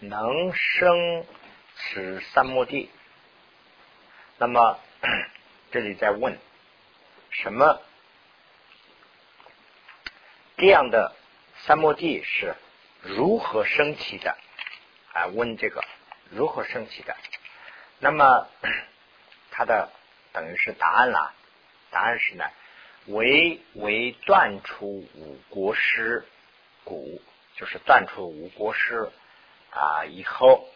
[0.00, 1.26] 能生
[1.74, 2.90] 此三摩地？
[4.38, 4.78] 那么。
[5.72, 6.38] 这里在问
[7.28, 7.82] 什么
[10.56, 11.14] 这样的
[11.58, 12.56] 三摩地是
[13.02, 14.34] 如何升起的？
[15.12, 15.84] 啊，问这个
[16.30, 17.14] 如何升起的？
[17.98, 18.48] 那么
[19.50, 19.90] 它的
[20.36, 21.32] 等于是答案了。
[21.90, 22.44] 答案是呢，
[23.06, 26.26] 为为断出五国师
[26.84, 27.22] 古，
[27.56, 29.08] 就是断出五国师
[29.70, 30.68] 啊以后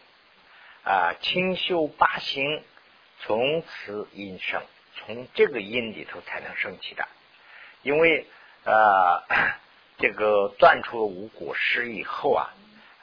[0.83, 2.63] 啊清修八行，
[3.19, 4.63] 从此因生，
[4.95, 7.07] 从这个因里头才能升起的。
[7.83, 8.25] 因为
[8.63, 9.23] 呃
[9.99, 12.49] 这个断除无果师以后啊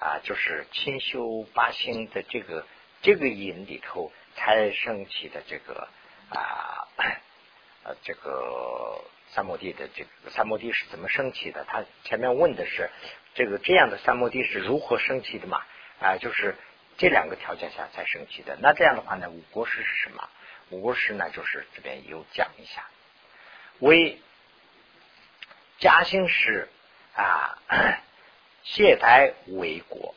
[0.01, 2.67] 啊就是清修八星的这个
[3.03, 5.89] 这个因里头才升起的这个
[6.31, 6.89] 啊
[7.85, 9.03] 呃这个。
[9.31, 11.63] 三摩地的这个三摩地是怎么升起的？
[11.69, 12.89] 他前面问的是
[13.35, 15.63] 这个这样的三摩地是如何升起的嘛？
[16.01, 16.57] 啊，就是
[16.97, 18.57] 这两个条件下才升起的。
[18.59, 20.27] 那这样的话呢，五国师是什么？
[20.71, 22.89] 五国师呢，就是这边有讲一下，
[23.81, 24.19] 为
[25.79, 26.67] 嘉兴师
[27.15, 27.59] 啊，
[28.65, 30.15] 谢台为国。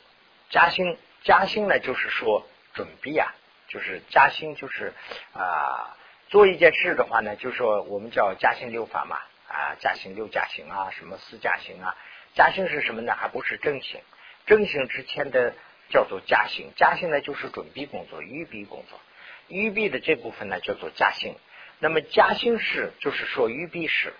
[0.50, 3.36] 嘉兴嘉兴呢，就是说准备啊，
[3.67, 4.93] 就是嘉兴就是
[5.34, 5.97] 啊。
[6.32, 9.17] 做一件事的话呢，就说我们叫加行六法嘛，
[9.50, 11.94] 啊，加行六加行啊，什么四加行啊，
[12.36, 13.13] 加行是什么呢？
[13.13, 14.00] 还不是正行，
[14.46, 15.54] 正行之前的
[15.89, 18.98] 叫做加行，加行呢就是准备工作、预备工作，
[19.50, 21.36] 预备的这部分呢叫做加行。
[21.80, 24.13] 那么加行是就是说预备时，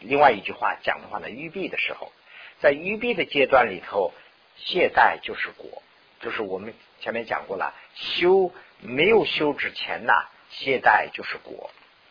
[0.00, 2.12] 另外一句话讲的话呢，预备的时候，
[2.60, 4.12] 在预备的阶段里头，
[4.58, 5.82] 懈怠就是果，
[6.20, 10.12] 就是我们前面讲过了，修没有修之前呢。
[10.56, 11.70] 懈怠就是果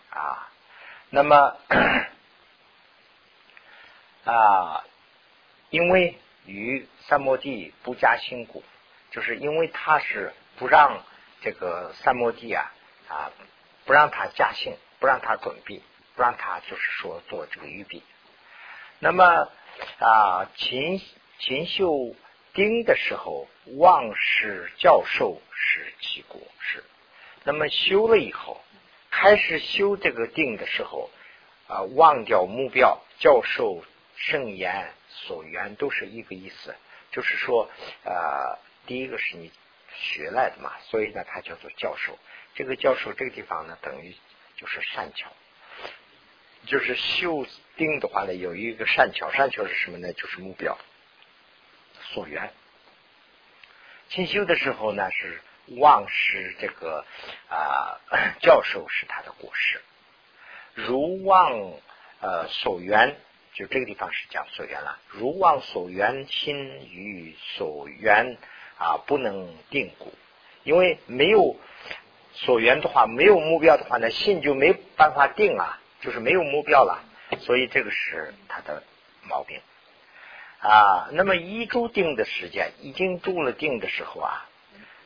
[0.09, 0.49] 啊，
[1.09, 1.57] 那么
[4.25, 4.83] 啊，
[5.69, 8.63] 因为与三摩地不加辛苦，
[9.11, 11.03] 就是因为他是不让
[11.41, 12.71] 这个三摩地啊
[13.07, 13.31] 啊，
[13.85, 15.81] 不让他加兴，不让他准备，
[16.15, 18.03] 不让他就是说做这个预备。
[18.99, 19.49] 那么
[19.99, 21.01] 啊，秦
[21.39, 22.13] 秦秀
[22.53, 26.83] 丁的时候，忘失教授是其果是。
[27.45, 28.63] 那么修了以后，
[29.11, 31.09] 开始修这个定的时候，
[31.67, 33.83] 啊，忘掉目标，教授
[34.15, 36.73] 圣言所缘都是一个意思，
[37.11, 37.69] 就是说，
[38.05, 39.51] 呃，第一个是你
[39.93, 42.17] 学来的嘛，所以呢，它叫做教授。
[42.55, 44.15] 这个教授这个地方呢，等于
[44.55, 45.29] 就是善巧，
[46.65, 50.13] 就是修定的话呢，有一个善巧，善巧是什么呢？
[50.13, 50.77] 就是目标
[52.13, 52.53] 所缘。
[54.09, 55.41] 清修的时候呢，是。
[55.67, 57.05] 忘失这个
[57.49, 57.99] 啊，
[58.41, 59.81] 教授是他的过失。
[60.73, 61.73] 如忘
[62.19, 63.15] 呃所缘，
[63.53, 64.99] 就这个地方是讲所缘了。
[65.07, 66.55] 如忘所缘，心
[66.91, 68.37] 与所缘
[68.77, 70.13] 啊不能定故，
[70.63, 71.55] 因为没有
[72.33, 77.03] 所缘的话，没有目标的话，那心就没办法定啊，就是没有目标了。
[77.39, 78.83] 所以这个是他的
[79.23, 79.61] 毛病
[80.59, 81.07] 啊。
[81.13, 84.49] 那么一住定的时间，已经住了定的时候啊。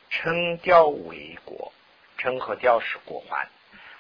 [0.10, 1.74] 称调为果，
[2.18, 3.48] 称和调是果环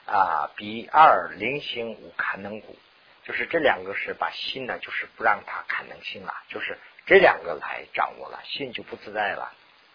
[0.06, 0.52] 啊。
[0.56, 2.78] 比二零行无堪能故，
[3.24, 9.52] 就是这两个是把心呢，就是不让它堪能性了，就是这两个来掌握了，心就不自在了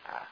[0.07, 0.29] 啊。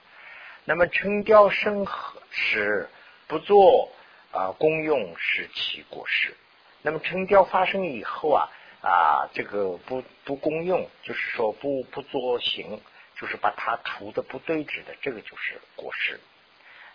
[0.64, 2.88] 那么称调生和是
[3.26, 3.90] 不做
[4.30, 6.36] 啊功用是其果实。
[6.82, 8.48] 那么称雕发生以后啊
[8.82, 12.80] 啊，这个不不公用，就是说不不作行。
[13.20, 16.18] 就是把它除的不对值的，这个就是过失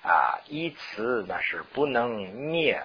[0.01, 0.41] 啊。
[0.47, 2.81] 依此那是不能灭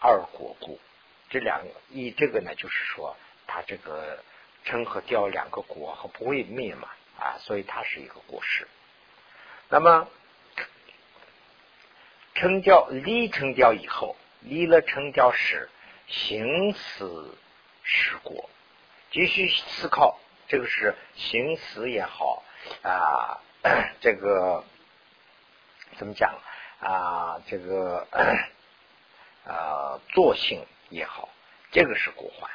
[0.00, 0.80] 二果故，
[1.28, 4.18] 这两依这个呢，就是说它这个
[4.64, 8.66] 称和掉两个果和不会灭嘛啊，所以它是一个过失。
[9.68, 10.08] 那么
[12.34, 15.68] 称调离称调以后，离了称调时
[16.08, 17.38] 行死
[17.84, 18.50] 是果，
[19.12, 22.42] 继续思考，这个是行死也好。
[22.82, 23.40] 啊，
[24.00, 24.64] 这个
[25.96, 26.34] 怎么讲
[26.80, 27.40] 啊？
[27.46, 28.06] 这个
[29.44, 31.28] 啊，坐性也好，
[31.70, 32.50] 这个是果环，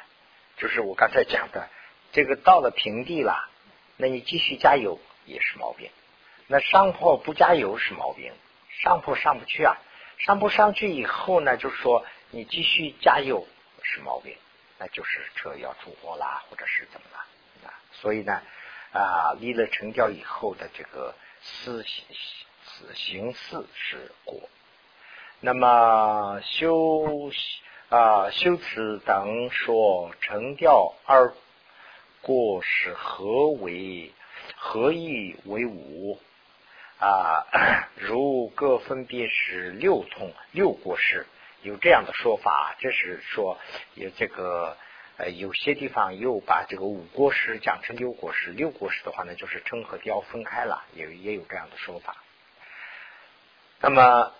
[0.56, 1.68] 就是我刚才讲的，
[2.12, 3.48] 这个到了平地了，
[3.96, 5.90] 那你继续加油也是毛病。
[6.48, 8.32] 那上坡不加油是毛病，
[8.82, 9.76] 上坡上不去啊，
[10.18, 13.46] 上坡上去以后呢，就说你继续加油
[13.82, 14.36] 是毛病，
[14.78, 17.18] 那就是车要出货啦，或者是怎么了
[17.68, 17.74] 啊？
[17.92, 18.42] 所以呢。
[18.96, 22.04] 啊，立了成教以后的这个思行
[22.64, 24.40] 此行四是果。
[25.40, 27.30] 那么修
[27.90, 31.34] 啊修辞等说成教二
[32.22, 34.12] 过是何为
[34.56, 36.18] 何意为五
[36.98, 37.44] 啊？
[37.96, 41.26] 如各分别是六通六国事，
[41.60, 43.58] 有这样的说法，这是说
[43.94, 44.74] 有这个。
[45.18, 52.16] 呃，有些地方又把这个五国师讲成六国师，六国师的话呢，就是称和调分开了，也也有这样的说法。
[53.80, 54.32] 那么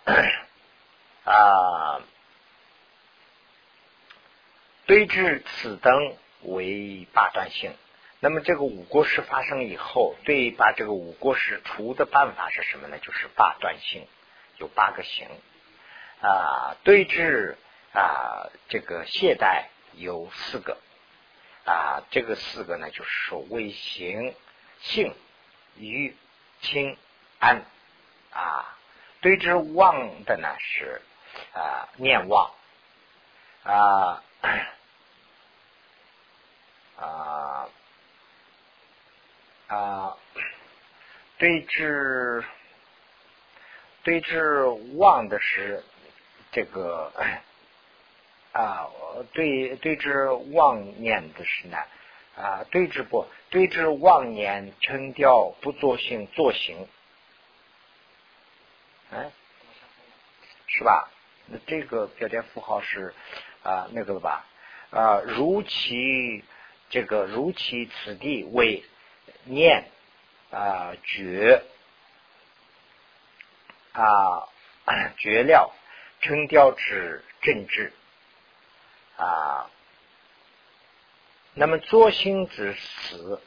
[1.24, 2.02] 啊，
[4.86, 7.74] 对治此灯为八段性，
[8.20, 12.98] 那么这个五过失发生以后，对把这个五过失除的办法是什么呢？
[12.98, 14.06] 就是八段性，
[14.58, 15.26] 有八个行
[16.20, 16.76] 啊。
[16.84, 17.56] 对治
[17.94, 19.64] 啊，这个懈怠
[19.96, 20.78] 有四个
[21.64, 24.34] 啊，这个四个呢，就是说为行、
[24.80, 25.14] 性、
[25.76, 26.16] 愚、
[26.60, 26.96] 轻、
[27.38, 27.64] 安
[28.30, 28.76] 啊。
[29.20, 31.02] 对之妄的呢是
[31.52, 32.52] 啊念妄
[33.64, 34.22] 啊
[36.96, 37.68] 啊。
[39.68, 40.16] 啊，
[41.38, 42.44] 对之
[44.04, 44.62] 对之
[44.96, 45.82] 妄的是
[46.52, 47.12] 这个
[48.56, 48.88] 啊，
[49.32, 51.76] 对对之妄念的是呢
[52.36, 56.88] 啊，对之不对之妄念成掉不作性作行，
[59.10, 59.30] 哎，
[60.66, 61.10] 是吧？
[61.46, 63.14] 那这个标点符号是
[63.62, 64.46] 啊那个了吧
[64.90, 66.44] 啊，如其
[66.88, 68.84] 这个如其此地为。
[69.48, 69.88] 念
[70.50, 71.62] 啊绝
[73.92, 74.48] 啊
[75.18, 75.72] 绝料
[76.20, 77.92] 称调之正治
[79.16, 79.70] 啊，
[81.54, 83.40] 那么作心之死，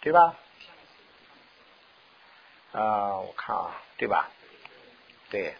[0.00, 0.36] 对吧？
[2.72, 4.30] 啊，我看啊，对吧？
[5.30, 5.56] 对，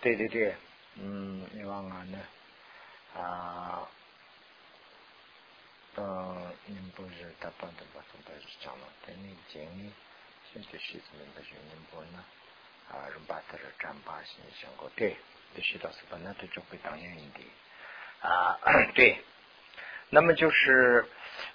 [0.00, 0.54] 对对对，
[0.94, 2.18] 嗯，你忘了呢
[3.16, 3.88] 啊。
[5.96, 8.02] 嗯，您不是他帮的吧？
[8.10, 9.92] 从开始讲了，等你经历，
[10.52, 11.42] 现在是怎么的？
[11.42, 12.24] 就宁波呢？
[12.88, 15.16] 啊，人把他的战八心想过，对，
[15.54, 17.40] 必须到是本来他就会当原因的
[18.28, 18.58] 啊，
[18.94, 19.18] 对。
[20.10, 21.06] 那么就是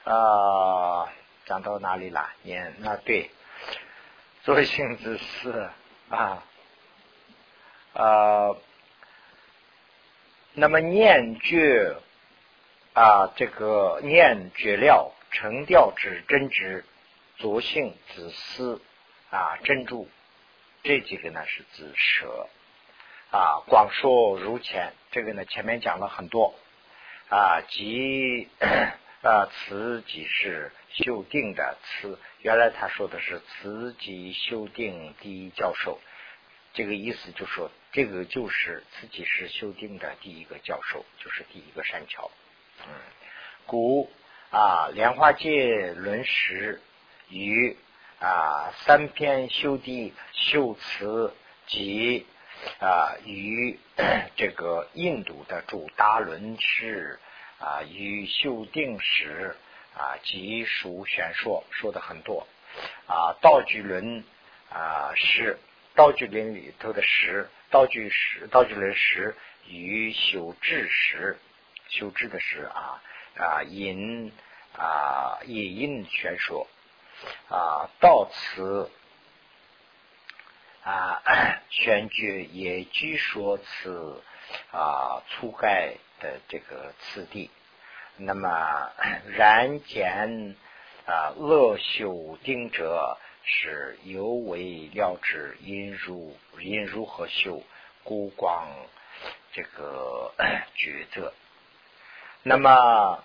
[0.04, 1.12] 啊，
[1.46, 2.30] 讲到哪里了？
[2.44, 3.30] 念那对，
[4.44, 5.70] 作性之事
[6.10, 6.44] 啊
[7.94, 8.56] 啊，
[10.54, 11.96] 那么念句。
[12.94, 16.86] 啊，这个念觉料成调之真知，
[17.36, 18.82] 作性子思
[19.32, 20.08] 啊珍珠，
[20.82, 22.48] 这几个呢是子舌
[23.36, 23.60] 啊。
[23.68, 26.56] 广说如前，这个呢前面讲了很多
[27.30, 28.48] 啊，即
[29.22, 36.00] 啊此即是修订的慈，原来他说的是此即修订第一教授，
[36.74, 42.32] 这个意思就说这个就是自己是修订的第一个教授，就是第一个山桥。
[42.88, 42.94] 嗯，
[43.66, 44.10] 古
[44.52, 46.80] 啊，莲花界论史
[47.30, 47.76] 与
[48.20, 51.34] 啊三篇修地修辞
[51.68, 52.26] 及
[52.80, 53.80] 啊与
[54.36, 57.20] 这个印度的主大论史
[57.60, 59.56] 啊与修定史
[59.98, 62.48] 啊及属玄说说的很多
[63.08, 64.24] 啊道具论
[64.70, 65.58] 啊是
[65.96, 69.36] 道具论里头的史道具史道具论史
[69.68, 71.38] 与修智史。
[71.90, 73.02] 修智的是啊
[73.38, 74.32] 啊引
[74.78, 76.68] 啊引引宣说
[77.50, 78.90] 啊到此
[80.86, 81.20] 啊
[81.72, 84.22] 选举也据说此
[84.72, 87.50] 啊粗盖的这个次第，
[88.18, 88.92] 那么
[89.36, 90.56] 然见
[91.08, 97.64] 啊恶修定者是尤为了之，因如因如何修，
[98.04, 98.68] 孤光
[99.54, 100.32] 这个
[100.78, 101.34] 抉择。
[102.44, 103.24] 那么，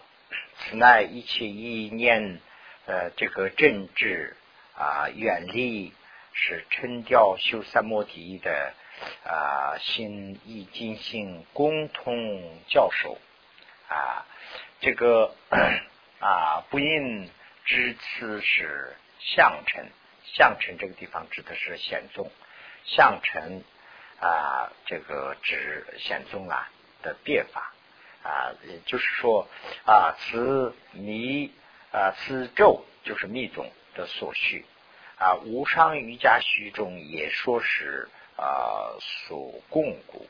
[0.57, 2.41] 此乃一切意念，
[2.87, 4.35] 呃，这个政治
[4.75, 5.93] 啊，远离
[6.33, 8.73] 是春调修三摩地的
[9.25, 13.19] 啊，心易经心共同教授
[13.89, 14.27] 啊，
[14.81, 15.35] 这个
[16.21, 17.31] 啊，不应
[17.65, 19.91] 知此是相臣，
[20.25, 22.31] 相臣这个地方指的是显宗，
[22.85, 23.63] 相臣
[24.21, 26.71] 啊，这个指显宗啊
[27.03, 27.73] 的变法。
[28.23, 29.49] 啊，也就是说
[29.87, 31.51] 啊，此密
[31.91, 34.67] 啊，此咒就是密宗的所需
[35.21, 35.37] 啊。
[35.45, 40.27] 无上瑜伽虚中也说是啊，所共故，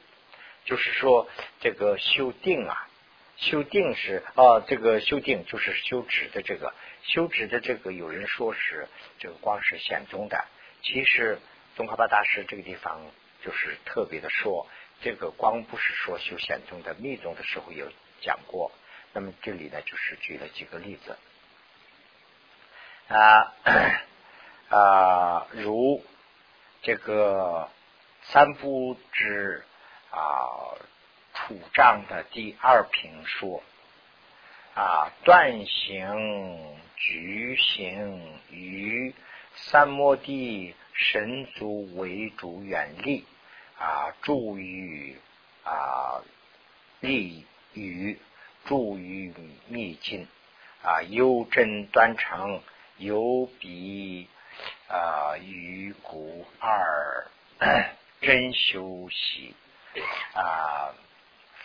[0.65, 1.29] 就是说
[1.61, 2.89] 这个修定啊，
[3.37, 6.75] 修定是啊，这个修定就是修止的这个
[7.05, 8.89] 修止的这个，有人说是
[9.19, 10.45] 这个光是显宗的，
[10.83, 11.39] 其实
[11.77, 13.01] 宗喀巴大师这个地方
[13.45, 14.67] 就是特别的说。
[15.03, 18.71] 这个光不是说修显宗的密宗的时候有讲过，
[19.15, 21.17] 那么这里呢就是举了几个例子
[23.09, 23.55] 啊
[24.71, 26.03] 啊，如
[26.83, 27.69] 这个
[28.23, 29.65] 三部之
[30.11, 30.75] 啊
[31.35, 33.63] 土障的第二品说
[34.75, 39.15] 啊断行局行于
[39.57, 43.25] 三摩地神足为主远离。
[43.79, 45.17] 啊，助于
[45.65, 46.21] 啊
[47.01, 48.19] 利于
[48.67, 49.33] 助于
[49.69, 50.29] 秘境
[50.83, 52.61] 啊，幽真端成，
[52.99, 54.29] 有比
[54.89, 57.27] 啊于古二
[58.21, 59.55] 真修习
[60.35, 60.95] 啊，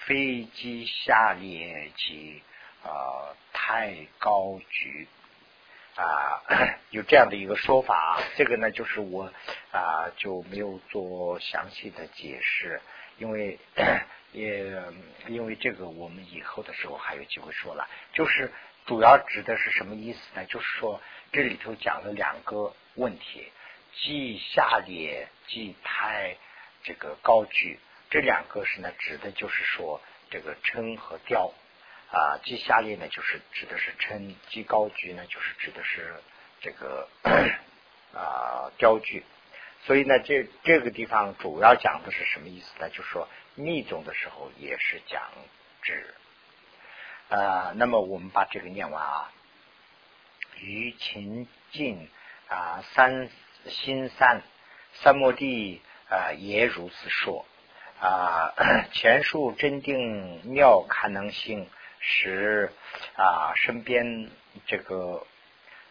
[0.05, 2.41] 飞机下列及
[2.83, 5.07] 啊太高举。
[5.97, 6.43] 啊，
[6.91, 9.31] 有这样的一个说法，这个呢，就是我
[9.71, 12.81] 啊就没有做详细的解释，
[13.17, 13.57] 因为
[14.33, 14.69] 也
[15.29, 17.87] 因为这个我们以后的时候还有机会说了。
[18.11, 18.51] 就是
[18.85, 20.45] 主要指的是什么意思呢？
[20.45, 23.51] 就是说这里头讲了两个问题，
[23.93, 26.37] 即下列，即太
[26.83, 27.79] 这个高举，
[28.11, 31.53] 这两个是呢，指的就是说这个称和调。
[32.11, 36.15] 啊，即下列呢，就是指的是称；即高句呢，就是指的是
[36.61, 37.09] 这个
[38.13, 39.25] 啊雕句。
[39.85, 42.89] 所以呢，这这个地方主要讲的是什么意思呢？
[42.89, 45.23] 就是说密宗的时候也是讲
[45.81, 46.13] 指。
[47.29, 49.31] 啊，那么我们把这个念完啊。
[50.59, 52.09] 于秦晋
[52.47, 53.29] 啊，三
[53.67, 54.41] 心三
[54.93, 57.45] 三摩地啊，也如此说
[57.99, 58.53] 啊。
[58.93, 61.67] 前述真定妙堪能性。
[62.07, 62.71] 是
[63.15, 64.29] 啊，身边
[64.67, 65.25] 这个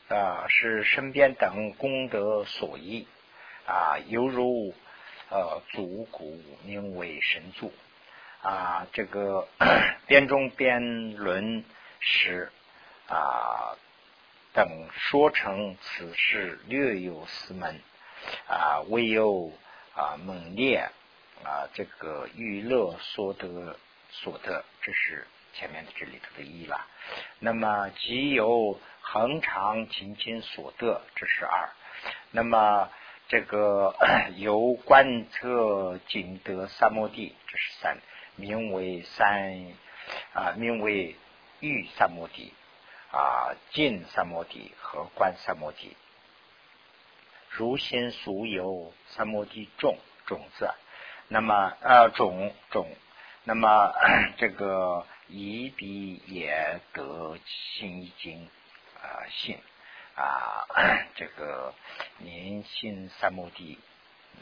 [0.09, 3.09] 啊，是身边等功德所依
[3.67, 4.73] 啊，犹如
[5.31, 7.73] 呃足骨名为神足
[8.45, 9.49] 啊，这个
[10.07, 11.65] 边中边轮
[11.99, 12.53] 时
[13.09, 13.77] 啊
[14.53, 17.81] 等说成此事略有私门
[18.49, 19.51] 啊，唯有
[19.97, 20.89] 啊猛烈
[21.43, 23.77] 啊这个娱乐所得
[24.11, 25.27] 所得，这是。
[25.57, 26.85] 前面的这里头的一了，
[27.39, 31.71] 那么即有恒常勤勤所得，这是二。
[32.33, 32.91] 那么
[33.29, 33.95] 这个
[34.35, 37.99] 由观测景德三摩地，这是三，
[38.37, 39.75] 名为三
[40.33, 41.17] 啊，名为
[41.61, 42.53] 欲三摩地
[43.13, 45.97] 啊，尽三摩地和观三摩地。
[47.51, 50.71] 如心俗有三摩地种种子，
[51.29, 52.89] 那么呃种种，
[53.45, 53.93] 那么
[54.39, 55.07] 这个。
[55.27, 58.47] 以彼也得信一经
[59.01, 59.59] 啊信
[60.15, 60.69] 啊
[61.15, 61.73] 这个
[62.19, 63.79] 年信三摩地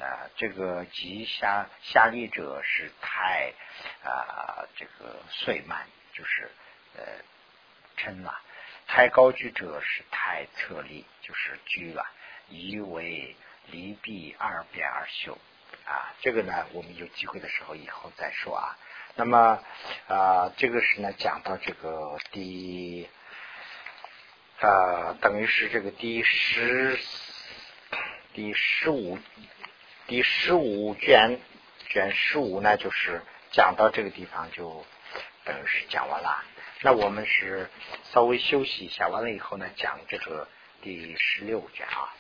[0.01, 3.53] 啊这个吉下下利者是太
[4.05, 6.51] 啊这个岁慢就是
[6.97, 7.03] 呃
[7.97, 8.41] 称了
[8.87, 12.05] 太高居者是太侧立就是居了
[12.49, 13.37] 以为
[13.71, 15.39] 离弊二变而修
[15.87, 18.77] 啊这个呢我们有机会的时候以后再说啊。
[19.15, 19.63] 那么
[20.09, 23.07] 啊，这个是呢，讲到这个第
[24.59, 26.99] 啊，等于是这个第十
[28.33, 29.19] 第十五
[30.07, 31.39] 第十五卷
[31.89, 34.85] 卷十五呢，就是讲到这个地方就
[35.45, 36.45] 等于是讲完了。
[36.81, 37.71] 那我们是
[38.13, 40.49] 稍微休息一下，完了以后呢，讲这个
[40.83, 42.13] 第十六卷啊。